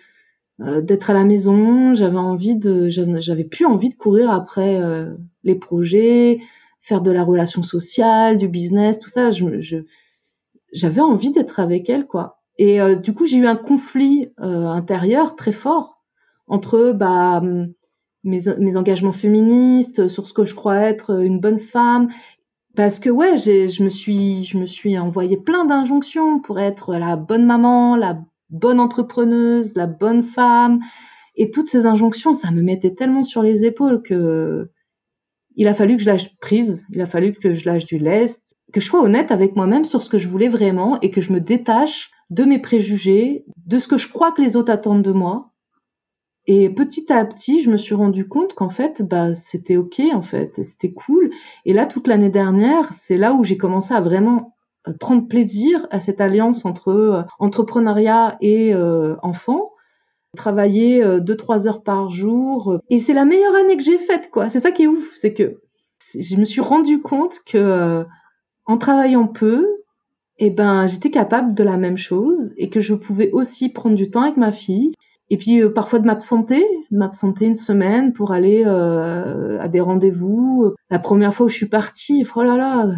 [0.61, 1.93] euh, d'être à la maison.
[1.93, 6.39] J'avais envie de, j'avais plus envie de courir après euh, les projets,
[6.81, 9.31] faire de la relation sociale, du business, tout ça.
[9.31, 9.77] Je, je
[10.75, 12.39] j'avais envie d'être avec elle, quoi.
[12.57, 16.03] Et euh, du coup, j'ai eu un conflit intérieur très fort
[16.47, 17.41] entre bah
[18.23, 22.09] mes, mes engagements féministes, sur ce que je crois être une bonne femme,
[22.75, 27.15] parce que ouais, je me suis, je me suis envoyé plein d'injonctions pour être la
[27.15, 30.81] bonne maman, la bonne entrepreneuse, la bonne femme.
[31.37, 34.69] Et toutes ces injonctions, ça me mettait tellement sur les épaules que
[35.57, 38.41] il a fallu que je lâche prise, il a fallu que je lâche du lest,
[38.75, 41.31] que je sois honnête avec moi-même sur ce que je voulais vraiment et que je
[41.31, 45.13] me détache de mes préjugés, de ce que je crois que les autres attendent de
[45.13, 45.53] moi.
[46.45, 50.21] Et petit à petit, je me suis rendu compte qu'en fait, bah, c'était ok, en
[50.21, 51.29] fait, c'était cool.
[51.63, 54.57] Et là, toute l'année dernière, c'est là où j'ai commencé à vraiment
[54.89, 59.71] euh, prendre plaisir à cette alliance entre euh, entrepreneuriat et euh, enfant
[60.35, 64.49] travailler deux trois heures par jour et c'est la meilleure année que j'ai faite quoi
[64.49, 65.61] c'est ça qui est ouf c'est que
[66.13, 68.05] je me suis rendu compte que
[68.65, 69.65] en travaillant peu
[70.37, 74.09] eh ben j'étais capable de la même chose et que je pouvais aussi prendre du
[74.09, 74.91] temps avec ma fille
[75.29, 80.73] et puis parfois de m'absenter, m'absenter une semaine pour aller euh, à des rendez-vous.
[80.91, 82.91] La première fois où je suis partie, oh là là,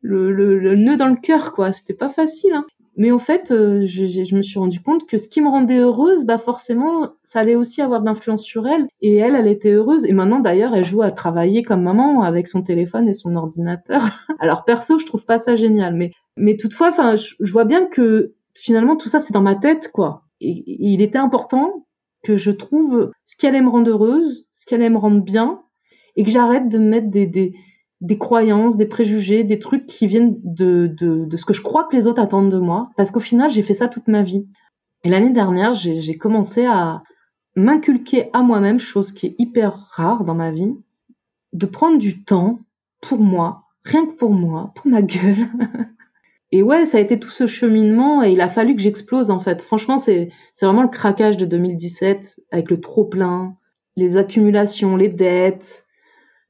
[0.00, 1.72] le, le, le nœud dans le cœur, quoi.
[1.72, 2.54] C'était pas facile.
[2.54, 2.64] Hein.
[2.96, 5.78] Mais en fait, euh, je, je, me suis rendu compte que ce qui me rendait
[5.78, 8.86] heureuse, bah forcément, ça allait aussi avoir de l'influence sur elle.
[9.00, 10.04] Et elle, elle était heureuse.
[10.04, 14.02] Et maintenant, d'ailleurs, elle joue à travailler comme maman avec son téléphone et son ordinateur.
[14.40, 15.94] Alors perso, je trouve pas ça génial.
[15.94, 19.54] Mais, mais toutefois, enfin, je, je vois bien que finalement, tout ça, c'est dans ma
[19.54, 20.24] tête, quoi.
[20.40, 21.86] Et, et il était important
[22.22, 25.62] que je trouve ce qui allait me rendre heureuse, ce qui allait me rendre bien,
[26.16, 27.54] et que j'arrête de mettre des, des,
[28.00, 31.84] des croyances, des préjugés, des trucs qui viennent de, de, de ce que je crois
[31.84, 32.90] que les autres attendent de moi.
[32.96, 34.46] Parce qu'au final, j'ai fait ça toute ma vie.
[35.04, 37.02] Et l'année dernière, j'ai commencé à
[37.56, 40.74] m'inculquer à moi-même, chose qui est hyper rare dans ma vie,
[41.52, 42.58] de prendre du temps
[43.00, 45.48] pour moi, rien que pour moi, pour ma gueule.
[46.52, 49.40] et ouais, ça a été tout ce cheminement et il a fallu que j'explose en
[49.40, 49.62] fait.
[49.62, 53.56] Franchement, c'est vraiment le craquage de 2017 avec le trop plein,
[53.96, 55.84] les accumulations, les dettes,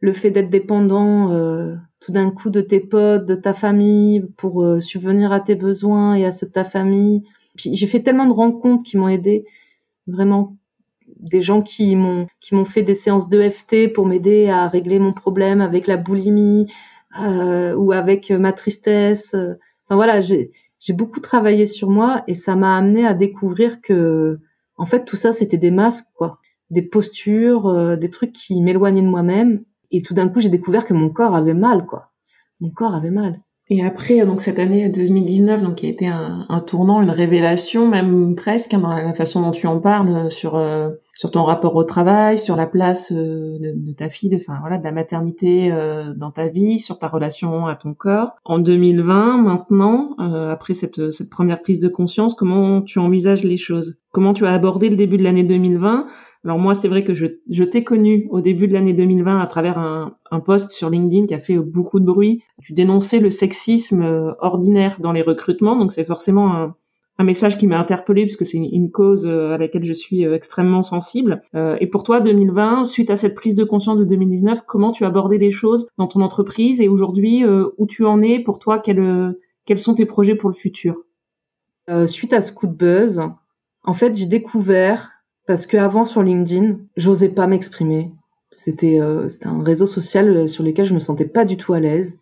[0.00, 4.62] le fait d'être dépendant euh, tout d'un coup de tes potes, de ta famille pour
[4.62, 7.22] euh, subvenir à tes besoins et à ceux de ta famille.
[7.56, 9.44] Puis j'ai fait tellement de rencontres qui m'ont aidé,
[10.06, 10.56] vraiment
[11.18, 15.12] des gens qui m'ont qui m'ont fait des séances d'EFT pour m'aider à régler mon
[15.12, 16.72] problème avec la boulimie
[17.20, 19.34] euh, ou avec ma tristesse.
[19.34, 24.38] Enfin voilà, j'ai j'ai beaucoup travaillé sur moi et ça m'a amené à découvrir que
[24.78, 26.38] en fait tout ça c'était des masques quoi,
[26.70, 30.94] des postures, des trucs qui m'éloignaient de moi-même et tout d'un coup, j'ai découvert que
[30.94, 32.10] mon corps avait mal, quoi.
[32.60, 33.40] Mon corps avait mal.
[33.72, 38.34] Et après, donc cette année 2019, donc qui a été un, tournant, une révélation, même
[38.34, 41.84] presque hein, dans la façon dont tu en parles sur euh, sur ton rapport au
[41.84, 46.14] travail, sur la place euh, de, ta fille, de, enfin voilà, de la maternité euh,
[46.16, 48.30] dans ta vie, sur ta relation à ton corps.
[48.42, 53.58] En 2020, maintenant, euh, après cette, cette première prise de conscience, comment tu envisages les
[53.58, 53.98] choses?
[54.12, 56.06] Comment tu as abordé le début de l'année 2020
[56.44, 59.78] Alors moi, c'est vrai que je, t'ai connu au début de l'année 2020 à travers
[59.78, 62.42] un, un post sur LinkedIn qui a fait beaucoup de bruit.
[62.62, 66.72] Tu dénonçais le sexisme ordinaire dans les recrutements, donc c'est forcément
[67.20, 70.34] un message qui m'a interpellée puisque c'est une, cause euh, à laquelle je suis euh,
[70.34, 71.42] extrêmement sensible.
[71.54, 75.04] Euh, et pour toi, 2020, suite à cette prise de conscience de 2019, comment tu
[75.04, 77.44] as abordé les choses dans ton entreprise et aujourd'hui,
[77.76, 78.38] où tu en es?
[78.38, 80.96] Pour toi, quels sont tes projets pour le futur?
[82.06, 83.20] Suite à ce coup de buzz,
[83.84, 85.10] en fait, j'ai découvert
[85.46, 88.10] parce qu'avant sur LinkedIn, j'osais pas m'exprimer.
[88.52, 92.18] C'était un réseau social sur lequel je me sentais pas du tout à l'aise.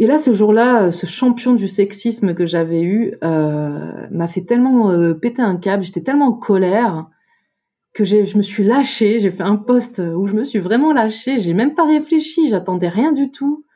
[0.00, 4.40] Et là, ce jour-là, euh, ce champion du sexisme que j'avais eu euh, m'a fait
[4.40, 7.06] tellement euh, péter un câble, j'étais tellement en colère
[7.92, 9.18] que je me suis lâchée.
[9.18, 11.38] J'ai fait un post où je me suis vraiment lâchée.
[11.38, 13.66] J'ai même pas réfléchi, j'attendais rien du tout,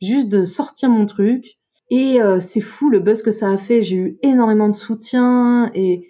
[0.00, 1.58] juste de sortir mon truc.
[1.90, 3.82] Et c'est fou le buzz que ça a fait.
[3.82, 6.08] J'ai eu énormément de soutien et,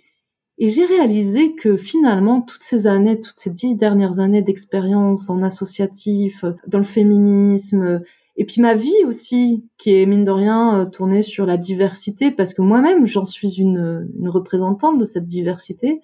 [0.59, 5.43] et j'ai réalisé que finalement, toutes ces années, toutes ces dix dernières années d'expérience en
[5.43, 8.01] associatif, dans le féminisme,
[8.39, 12.31] et puis ma vie aussi, qui est mine de rien euh, tournée sur la diversité,
[12.31, 16.01] parce que moi-même j'en suis une, une, représentante de cette diversité.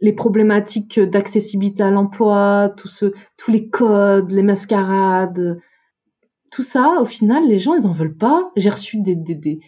[0.00, 5.60] Les problématiques d'accessibilité à l'emploi, ce, tous les codes, les mascarades,
[6.50, 8.50] tout ça, au final, les gens ils en veulent pas.
[8.56, 9.60] J'ai reçu des, des, des,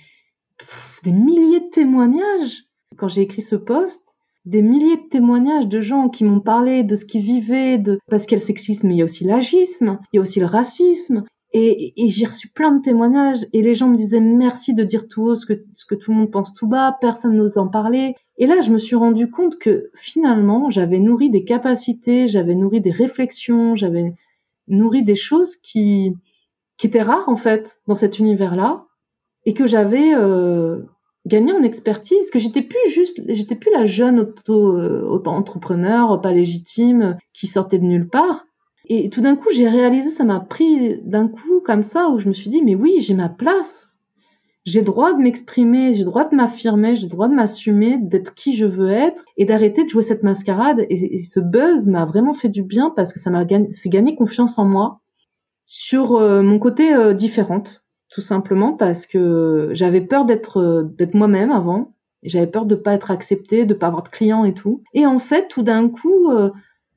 [1.02, 2.64] des milliers de témoignages
[2.96, 4.16] quand j'ai écrit ce post
[4.50, 8.26] des milliers de témoignages de gens qui m'ont parlé de ce qu'ils vivaient, de parce
[8.26, 10.40] qu'il y a le sexisme, mais il y a aussi l'agisme, il y a aussi
[10.40, 14.84] le racisme, et, j'ai reçu plein de témoignages et les gens me disaient merci de
[14.84, 17.58] dire tout haut ce que, ce que tout le monde pense tout bas, personne n'ose
[17.58, 18.14] en parler.
[18.38, 22.80] Et là, je me suis rendu compte que finalement, j'avais nourri des capacités, j'avais nourri
[22.80, 24.14] des réflexions, j'avais
[24.68, 26.12] nourri des choses qui,
[26.76, 28.86] qui étaient rares en fait dans cet univers-là
[29.44, 30.82] et que j'avais euh,
[31.26, 36.20] gagné en expertise, que j'étais plus juste, j'étais plus la jeune auto, euh, auto entrepreneur
[36.20, 38.44] pas légitime qui sortait de nulle part
[38.92, 42.26] et tout d'un coup, j'ai réalisé, ça m'a pris d'un coup comme ça, où je
[42.26, 43.98] me suis dit, mais oui, j'ai ma place.
[44.64, 48.66] J'ai droit de m'exprimer, j'ai droit de m'affirmer, j'ai droit de m'assumer, d'être qui je
[48.66, 50.86] veux être et d'arrêter de jouer cette mascarade.
[50.90, 54.58] Et, ce buzz m'a vraiment fait du bien parce que ça m'a fait gagner confiance
[54.58, 55.00] en moi
[55.64, 61.14] sur euh, mon côté euh, différente, tout simplement parce que j'avais peur d'être euh, d'être
[61.14, 61.94] moi-même avant.
[62.22, 64.82] J'avais peur de pas être acceptée, de pas avoir de clients et tout.
[64.92, 66.30] Et en fait, tout d'un coup,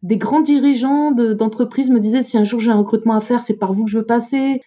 [0.03, 3.53] des grands dirigeants d'entreprises me disaient si un jour j'ai un recrutement à faire, c'est
[3.53, 4.61] par vous que je veux passer.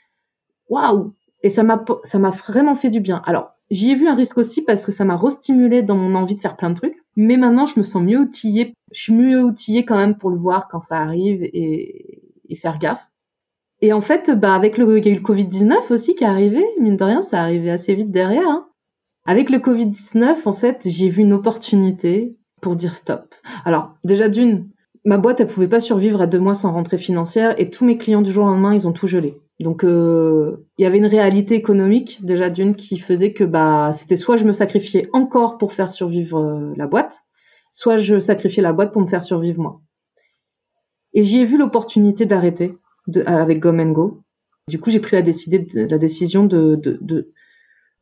[0.70, 3.22] Waouh Et ça m'a ça m'a vraiment fait du bien.
[3.26, 6.34] Alors j'y ai vu un risque aussi parce que ça m'a restimulé dans mon envie
[6.34, 6.96] de faire plein de trucs.
[7.16, 8.74] Mais maintenant je me sens mieux outillée.
[8.92, 12.22] Je suis mieux outillée quand même pour le voir quand ça arrive et,
[12.56, 13.06] faire gaffe.
[13.82, 16.24] Et en fait, bah avec le, il y a eu le Covid 19 aussi qui
[16.24, 16.64] est arrivé.
[16.80, 18.48] Mine de rien, ça arrivé assez vite derrière.
[18.48, 18.68] Hein.
[19.26, 23.34] Avec le Covid 19, en fait, j'ai vu une opportunité pour dire stop.
[23.64, 24.68] Alors déjà d'une,
[25.04, 27.98] ma boîte, elle pouvait pas survivre à deux mois sans rentrée financière et tous mes
[27.98, 29.40] clients du jour au lendemain, ils ont tout gelé.
[29.60, 34.18] Donc euh, il y avait une réalité économique déjà d'une qui faisait que bah c'était
[34.18, 37.24] soit je me sacrifiais encore pour faire survivre euh, la boîte,
[37.72, 39.80] soit je sacrifiais la boîte pour me faire survivre moi.
[41.14, 42.76] Et j'y ai vu l'opportunité d'arrêter
[43.26, 44.22] avec Go Go.
[44.68, 45.22] Du coup, j'ai pris la,
[45.86, 46.80] la décision de,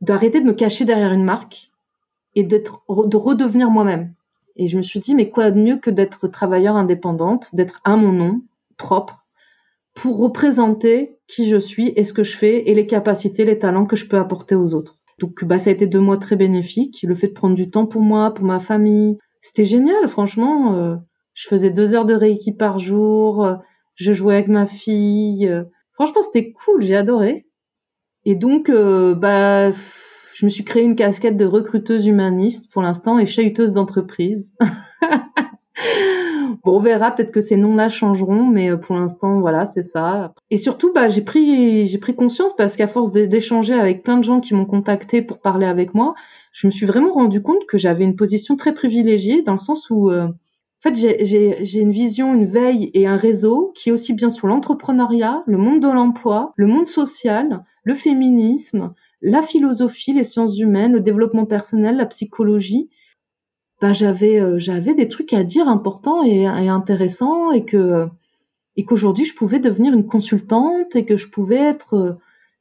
[0.01, 1.71] d'arrêter de, me cacher derrière une marque
[2.35, 4.15] et d'être de redevenir moi-même.
[4.57, 7.97] Et je me suis dit, mais quoi de mieux que d'être travailleur indépendante, d'être à
[7.97, 8.43] mon nom,
[8.77, 9.27] propre,
[9.95, 13.87] pour représenter qui je suis et ce que je fais et les capacités, les talents
[13.87, 14.97] que je peux apporter aux autres.
[15.21, 17.05] Donc, bah, ça a été deux mois très bénéfiques.
[17.07, 20.75] Le fait de prendre du temps pour moi, pour ma famille, c'était génial, franchement.
[20.75, 20.97] Euh,
[21.35, 23.59] je faisais deux heures de Reiki par jour.
[24.01, 25.47] Euh, je jouais avec ma fille.
[25.47, 26.83] Euh, franchement, c'était cool.
[26.83, 27.47] J'ai adoré.
[28.25, 29.71] Et donc, bah,
[30.35, 34.53] je me suis créé une casquette de recruteuse humaniste pour l'instant et chahuteuse d'entreprise.
[36.65, 40.33] bon, on verra, peut-être que ces noms-là changeront, mais euh, pour l'instant, voilà, c'est ça.
[40.51, 44.25] Et surtout, bah, j'ai pris, j'ai pris conscience parce qu'à force d'échanger avec plein de
[44.25, 46.15] gens qui m'ont contacté pour parler avec moi,
[46.53, 49.89] je me suis vraiment rendu compte que j'avais une position très privilégiée dans le sens
[49.91, 50.29] où, euh,
[50.91, 55.43] fait, j'ai une vision, une veille et un réseau qui est aussi bien sur l'entrepreneuriat,
[55.47, 58.93] le monde de l'emploi, le monde social, le féminisme,
[59.23, 62.91] la philosophie, les sciences humaines, le développement personnel, la psychologie,
[63.81, 68.07] bah j'avais euh, j'avais des trucs à dire importants et, intéressants et que
[68.77, 72.13] et qu'aujourd'hui je pouvais devenir une consultante et que je pouvais être euh,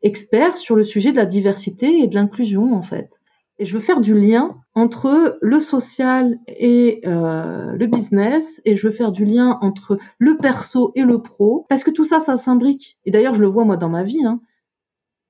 [0.01, 3.21] expert sur le sujet de la diversité et de l'inclusion en fait.
[3.59, 8.87] Et je veux faire du lien entre le social et euh, le business et je
[8.87, 12.37] veux faire du lien entre le perso et le pro parce que tout ça ça
[12.37, 12.97] s'imbrique.
[13.05, 14.41] Et d'ailleurs je le vois moi dans ma vie hein.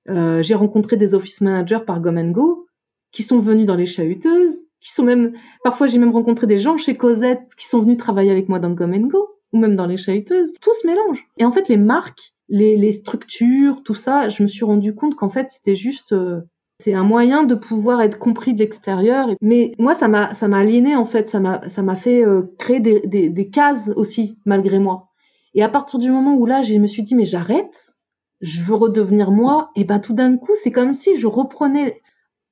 [0.10, 2.68] euh, j'ai rencontré des office managers par Gom Go
[3.12, 5.34] qui sont venus dans les chahuteuses qui sont même
[5.64, 8.72] parfois j'ai même rencontré des gens chez Cosette qui sont venus travailler avec moi dans
[8.72, 10.54] Gom Go ou même dans les chahuteuses.
[10.62, 11.28] Tout se mélange.
[11.38, 15.16] Et en fait les marques les, les structures tout ça je me suis rendu compte
[15.16, 16.42] qu'en fait c'était juste euh,
[16.84, 19.30] c'est un moyen de pouvoir être compris de l'extérieur.
[19.40, 21.30] Mais moi, ça m'a, ça m'a aliéné en fait.
[21.30, 25.08] Ça m'a, ça m'a fait euh, créer des, des, cases aussi malgré moi.
[25.54, 27.94] Et à partir du moment où là, je me suis dit mais j'arrête,
[28.42, 29.72] je veux redevenir moi.
[29.78, 32.02] Et ben tout d'un coup, c'est comme si je reprenais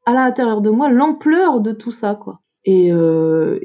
[0.06, 2.40] à l'intérieur de moi l'ampleur de tout ça, quoi.
[2.64, 3.60] Et, euh,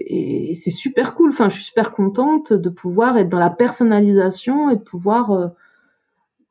[0.54, 1.30] c'est super cool.
[1.30, 5.46] Enfin, je suis super contente de pouvoir être dans la personnalisation et de pouvoir euh,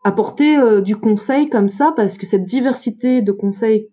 [0.06, 3.90] apporter du conseil comme ça parce que cette diversité de conseils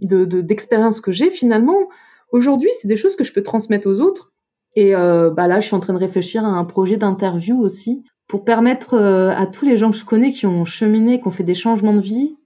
[0.00, 1.88] de d'expérience que j'ai finalement
[2.32, 4.32] aujourd'hui c'est des choses que je peux transmettre aux autres.
[4.74, 8.04] Et euh, bah là je suis en train de réfléchir à un projet d'interview aussi
[8.28, 11.30] pour permettre euh, à tous les gens que je connais qui ont cheminé qui ont
[11.30, 12.36] fait des changements de vie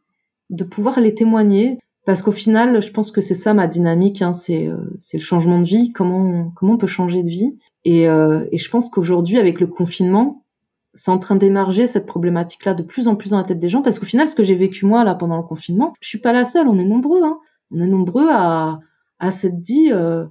[0.51, 1.79] de pouvoir les témoigner.
[2.07, 4.77] Parce qu'au final je pense que c'est ça ma dynamique hein, c'est euh,
[5.13, 7.59] le changement de vie comment comment on peut changer de vie.
[7.85, 10.45] Et, euh, et je pense qu'aujourd'hui avec le confinement
[10.95, 13.83] c'est en train d'émerger cette problématique-là de plus en plus dans la tête des gens
[13.83, 16.33] parce qu'au final, ce que j'ai vécu moi là pendant le confinement, je suis pas
[16.33, 17.39] la seule, on est nombreux, hein.
[17.71, 18.81] On est nombreux à
[19.21, 20.25] à s'être dit, euh,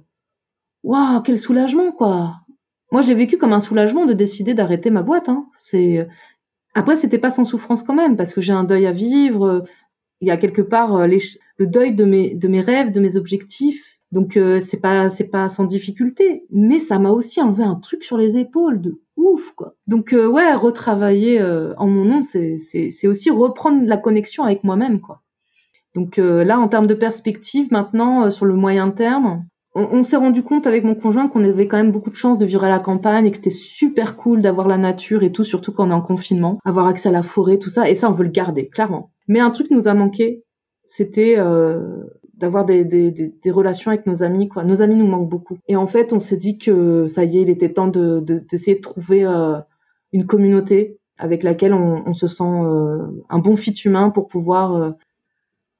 [0.82, 2.40] waouh, quel soulagement quoi.
[2.92, 5.28] Moi, je l'ai vécu comme un soulagement de décider d'arrêter ma boîte.
[5.28, 5.46] Hein.
[5.56, 6.08] C'est
[6.74, 9.64] après, c'était pas sans souffrance quand même parce que j'ai un deuil à vivre.
[10.20, 11.20] Il y a quelque part euh, les...
[11.56, 13.89] le deuil de mes de mes rêves, de mes objectifs.
[14.12, 18.02] Donc euh, c'est pas c'est pas sans difficulté, mais ça m'a aussi enlevé un truc
[18.02, 19.74] sur les épaules de ouf quoi.
[19.86, 24.64] Donc euh, ouais, retravailler euh, en mon nom, c'est c'est aussi reprendre la connexion avec
[24.64, 25.22] moi-même quoi.
[25.94, 29.44] Donc euh, là, en termes de perspective, maintenant sur le moyen terme,
[29.76, 32.38] on, on s'est rendu compte avec mon conjoint qu'on avait quand même beaucoup de chance
[32.38, 35.44] de vivre à la campagne et que c'était super cool d'avoir la nature et tout,
[35.44, 37.88] surtout quand on est en confinement, avoir accès à la forêt, tout ça.
[37.88, 39.12] Et ça, on veut le garder clairement.
[39.28, 40.42] Mais un truc nous a manqué,
[40.82, 41.36] c'était
[42.40, 44.48] d'avoir des, des, des, relations avec nos amis.
[44.48, 44.64] Quoi.
[44.64, 45.58] Nos amis nous manquent beaucoup.
[45.68, 48.76] Et en fait, on s'est dit que ça y est, il était temps de, d'essayer
[48.76, 49.58] de, trouver euh,
[50.12, 54.74] une communauté avec laquelle on, on se sent euh, un bon fit humain pour pouvoir
[54.74, 54.90] euh,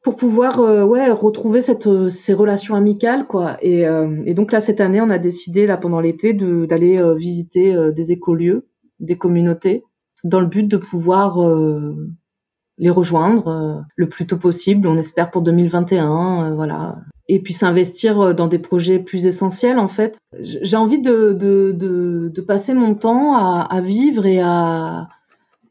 [0.03, 3.83] pour pouvoir ouais retrouver cette ces relations amicales quoi et,
[4.25, 8.11] et donc là cette année on a décidé là pendant l'été de d'aller visiter des
[8.11, 8.67] écolieux
[8.99, 9.85] des communautés
[10.25, 11.37] dans le but de pouvoir
[12.81, 14.89] les rejoindre euh, le plus tôt possible.
[14.89, 16.97] On espère pour 2021, euh, voilà.
[17.29, 20.19] Et puis s'investir euh, dans des projets plus essentiels en fait.
[20.41, 25.09] J'ai envie de, de, de, de, passer mon temps à, à, vivre et à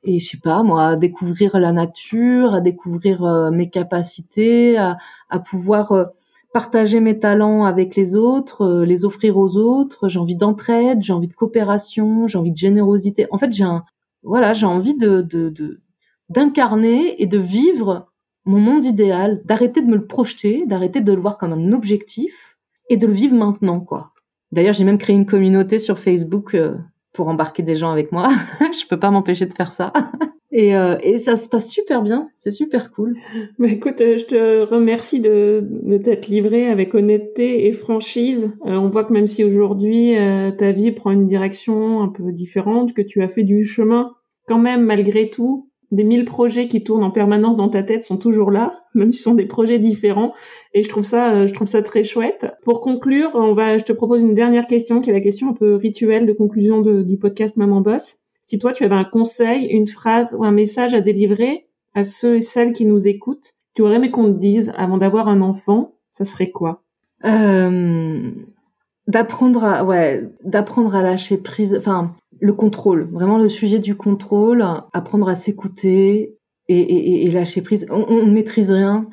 [0.04, 4.98] et je sais pas moi à découvrir la nature, à découvrir mes capacités, à,
[5.30, 6.12] à pouvoir
[6.54, 10.08] partager mes talents avec les autres, les offrir aux autres.
[10.08, 13.28] J'ai envie d'entraide, j'ai envie de coopération, j'ai envie de générosité.
[13.32, 13.84] En fait, j'ai un
[14.24, 15.82] voilà, j'ai envie de, de, de,
[16.30, 18.10] d'incarner et de vivre
[18.46, 22.58] mon monde idéal, d'arrêter de me le projeter, d'arrêter de le voir comme un objectif
[22.89, 24.12] et de le vivre maintenant, quoi.
[24.52, 26.76] D'ailleurs, j'ai même créé une communauté sur Facebook euh,
[27.13, 28.30] pour embarquer des gens avec moi.
[28.60, 29.94] je peux pas m'empêcher de faire ça.
[30.52, 33.15] Et, euh, et, ça se passe super bien, c'est super cool.
[33.60, 38.52] Mais écoute, euh, je te remercie de, de t'être livré avec honnêteté et franchise.
[38.63, 40.15] on voit que même si aujourd'hui
[40.58, 44.15] ta vie prend une direction un peu différente, que tu as fait du chemin
[44.48, 48.17] quand même malgré tout des mille projets qui tournent en permanence dans ta tête sont
[48.17, 50.34] toujours là, même si ce sont des projets différents.
[50.73, 52.47] Et je trouve ça, euh, je trouve ça très chouette.
[52.63, 55.54] Pour conclure, on va, je te propose une dernière question, qui est la question un
[55.54, 58.17] peu rituelle de conclusion du podcast Maman Boss.
[58.41, 62.38] Si toi, tu avais un conseil, une phrase ou un message à délivrer à ceux
[62.38, 65.95] et celles qui nous écoutent, tu aurais aimé qu'on te dise avant d'avoir un enfant,
[66.12, 66.84] ça serait quoi?
[67.25, 68.32] Euh,
[69.08, 71.75] D'apprendre à, ouais, d'apprendre à lâcher prise.
[71.75, 77.88] Enfin, le contrôle, vraiment le sujet du contrôle, apprendre à s'écouter et, lâcher prise.
[77.89, 79.10] On, ne maîtrise rien.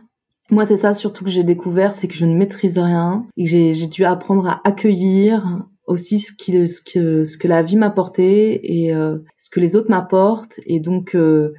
[0.50, 3.86] Moi, c'est ça surtout que j'ai découvert, c'est que je ne maîtrise rien et j'ai
[3.86, 8.82] dû apprendre à accueillir aussi ce, qui, ce, que, ce que la vie m'a apporté
[8.84, 10.60] et euh, ce que les autres m'apportent.
[10.66, 11.54] Et donc, euh,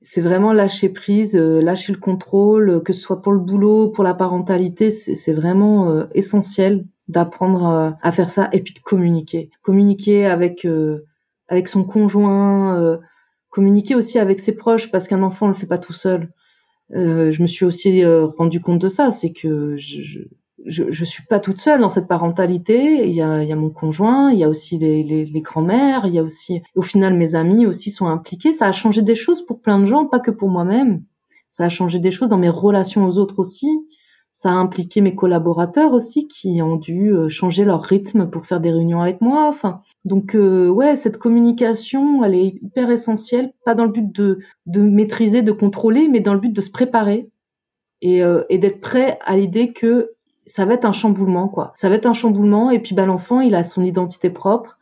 [0.00, 4.04] c'est vraiment lâcher prise, euh, lâcher le contrôle, que ce soit pour le boulot, pour
[4.04, 9.50] la parentalité, c'est vraiment essentiel d'apprendre euh, à, faire ça et puis de communiquer.
[9.62, 11.04] Communiquer avec euh,
[11.48, 12.98] avec son conjoint, euh,
[13.50, 16.30] communiquer aussi avec ses proches parce qu'un enfant on le fait pas tout seul.
[16.90, 20.22] je me suis aussi rendu compte de ça, c'est que je,
[20.64, 23.06] je, je, suis pas toute seule dans cette parentalité.
[23.06, 25.40] Il y a, il y a mon conjoint, il y a aussi les, les, les
[25.40, 28.52] grands-mères, il y a aussi, au final, mes amis aussi sont impliqués.
[28.52, 31.02] Ça a changé des choses pour plein de gens, pas que pour moi-même.
[31.50, 33.68] Ça a changé des choses dans mes relations aux autres aussi
[34.44, 38.60] Ça a impliqué mes collaborateurs aussi qui ont dû euh, changer leur rythme pour faire
[38.60, 39.48] des réunions avec moi.
[39.48, 44.40] Enfin, donc euh, ouais, cette communication, elle est hyper essentielle, pas dans le but de,
[44.66, 47.30] de maîtriser, de contrôler, mais dans le but de se préparer
[48.02, 50.10] et, euh, et d'être prêt à l'idée que
[50.44, 51.72] ça va être un chamboulement, quoi.
[51.74, 54.78] Ça va être un chamboulement, et puis bah l'enfant, il a son identité propre,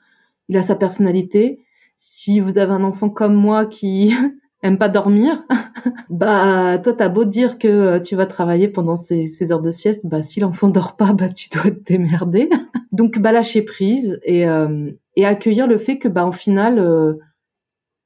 [0.48, 1.60] il a sa personnalité.
[1.98, 4.12] Si vous avez un enfant comme moi qui
[4.62, 5.44] aime pas dormir,
[6.10, 10.00] bah toi t'as beau dire que euh, tu vas travailler pendant ces, heures de sieste,
[10.04, 12.48] bah si l'enfant dort pas, bah tu dois te démerder.
[12.92, 17.14] Donc bah lâcher prise et, euh, et accueillir le fait que bah en final euh,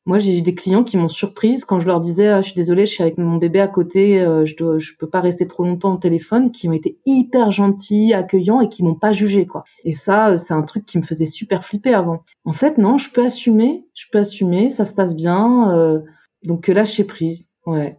[0.07, 2.55] moi, j'ai eu des clients qui m'ont surprise quand je leur disais ah, je suis
[2.55, 5.49] désolée, je suis avec mon bébé à côté, euh, je dois, je peux pas rester
[5.49, 9.47] trop longtemps au téléphone, qui ont été hyper gentils, accueillants et qui m'ont pas jugé
[9.47, 9.65] quoi.
[9.85, 12.23] Et ça, euh, c'est un truc qui me faisait super flipper avant.
[12.45, 16.01] En fait, non, je peux assumer, je peux assumer, ça se passe bien.
[16.45, 17.99] Euh, donc lâcher prise, ouais.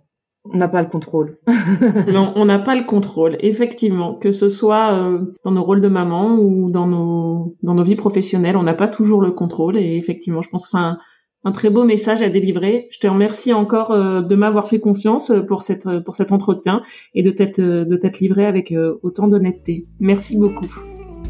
[0.49, 1.39] On n'a pas le contrôle.
[2.13, 4.13] non, on n'a pas le contrôle, effectivement.
[4.13, 7.97] Que ce soit euh, dans nos rôles de maman ou dans nos dans nos vies
[7.97, 9.75] professionnelles, on n'a pas toujours le contrôle.
[9.75, 10.99] Et effectivement, je pense que c'est un
[11.47, 12.87] un très beau message à délivrer.
[12.91, 16.31] Je te remercie encore euh, de m'avoir fait confiance euh, pour cette euh, pour cet
[16.31, 16.81] entretien
[17.13, 19.87] et de t'être de t'être livré avec autant d'honnêteté.
[19.99, 20.67] Merci beaucoup.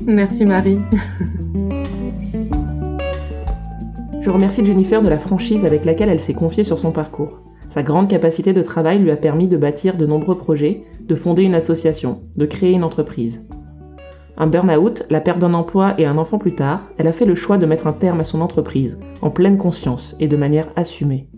[0.05, 0.79] Merci Marie.
[4.27, 7.39] Je remercie Jennifer de la franchise avec laquelle elle s'est confiée sur son parcours.
[7.69, 11.43] Sa grande capacité de travail lui a permis de bâtir de nombreux projets, de fonder
[11.43, 13.41] une association, de créer une entreprise.
[14.35, 17.35] Un burn-out, la perte d'un emploi et un enfant plus tard, elle a fait le
[17.35, 21.29] choix de mettre un terme à son entreprise, en pleine conscience et de manière assumée.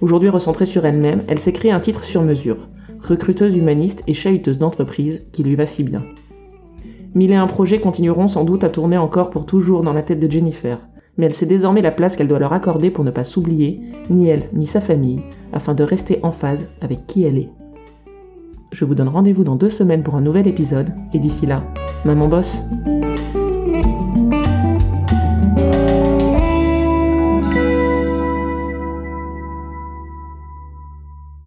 [0.00, 2.66] Aujourd'hui recentrée sur elle-même, elle s'est créé un titre sur mesure,
[3.00, 6.02] recruteuse humaniste et chahuteuse d'entreprise, qui lui va si bien.
[7.14, 10.18] Mille et un projets continueront sans doute à tourner encore pour toujours dans la tête
[10.18, 10.80] de Jennifer,
[11.18, 14.28] mais elle sait désormais la place qu'elle doit leur accorder pour ne pas s'oublier, ni
[14.28, 15.20] elle ni sa famille,
[15.52, 17.50] afin de rester en phase avec qui elle est.
[18.72, 21.62] Je vous donne rendez-vous dans deux semaines pour un nouvel épisode, et d'ici là,
[22.04, 22.58] Maman bosse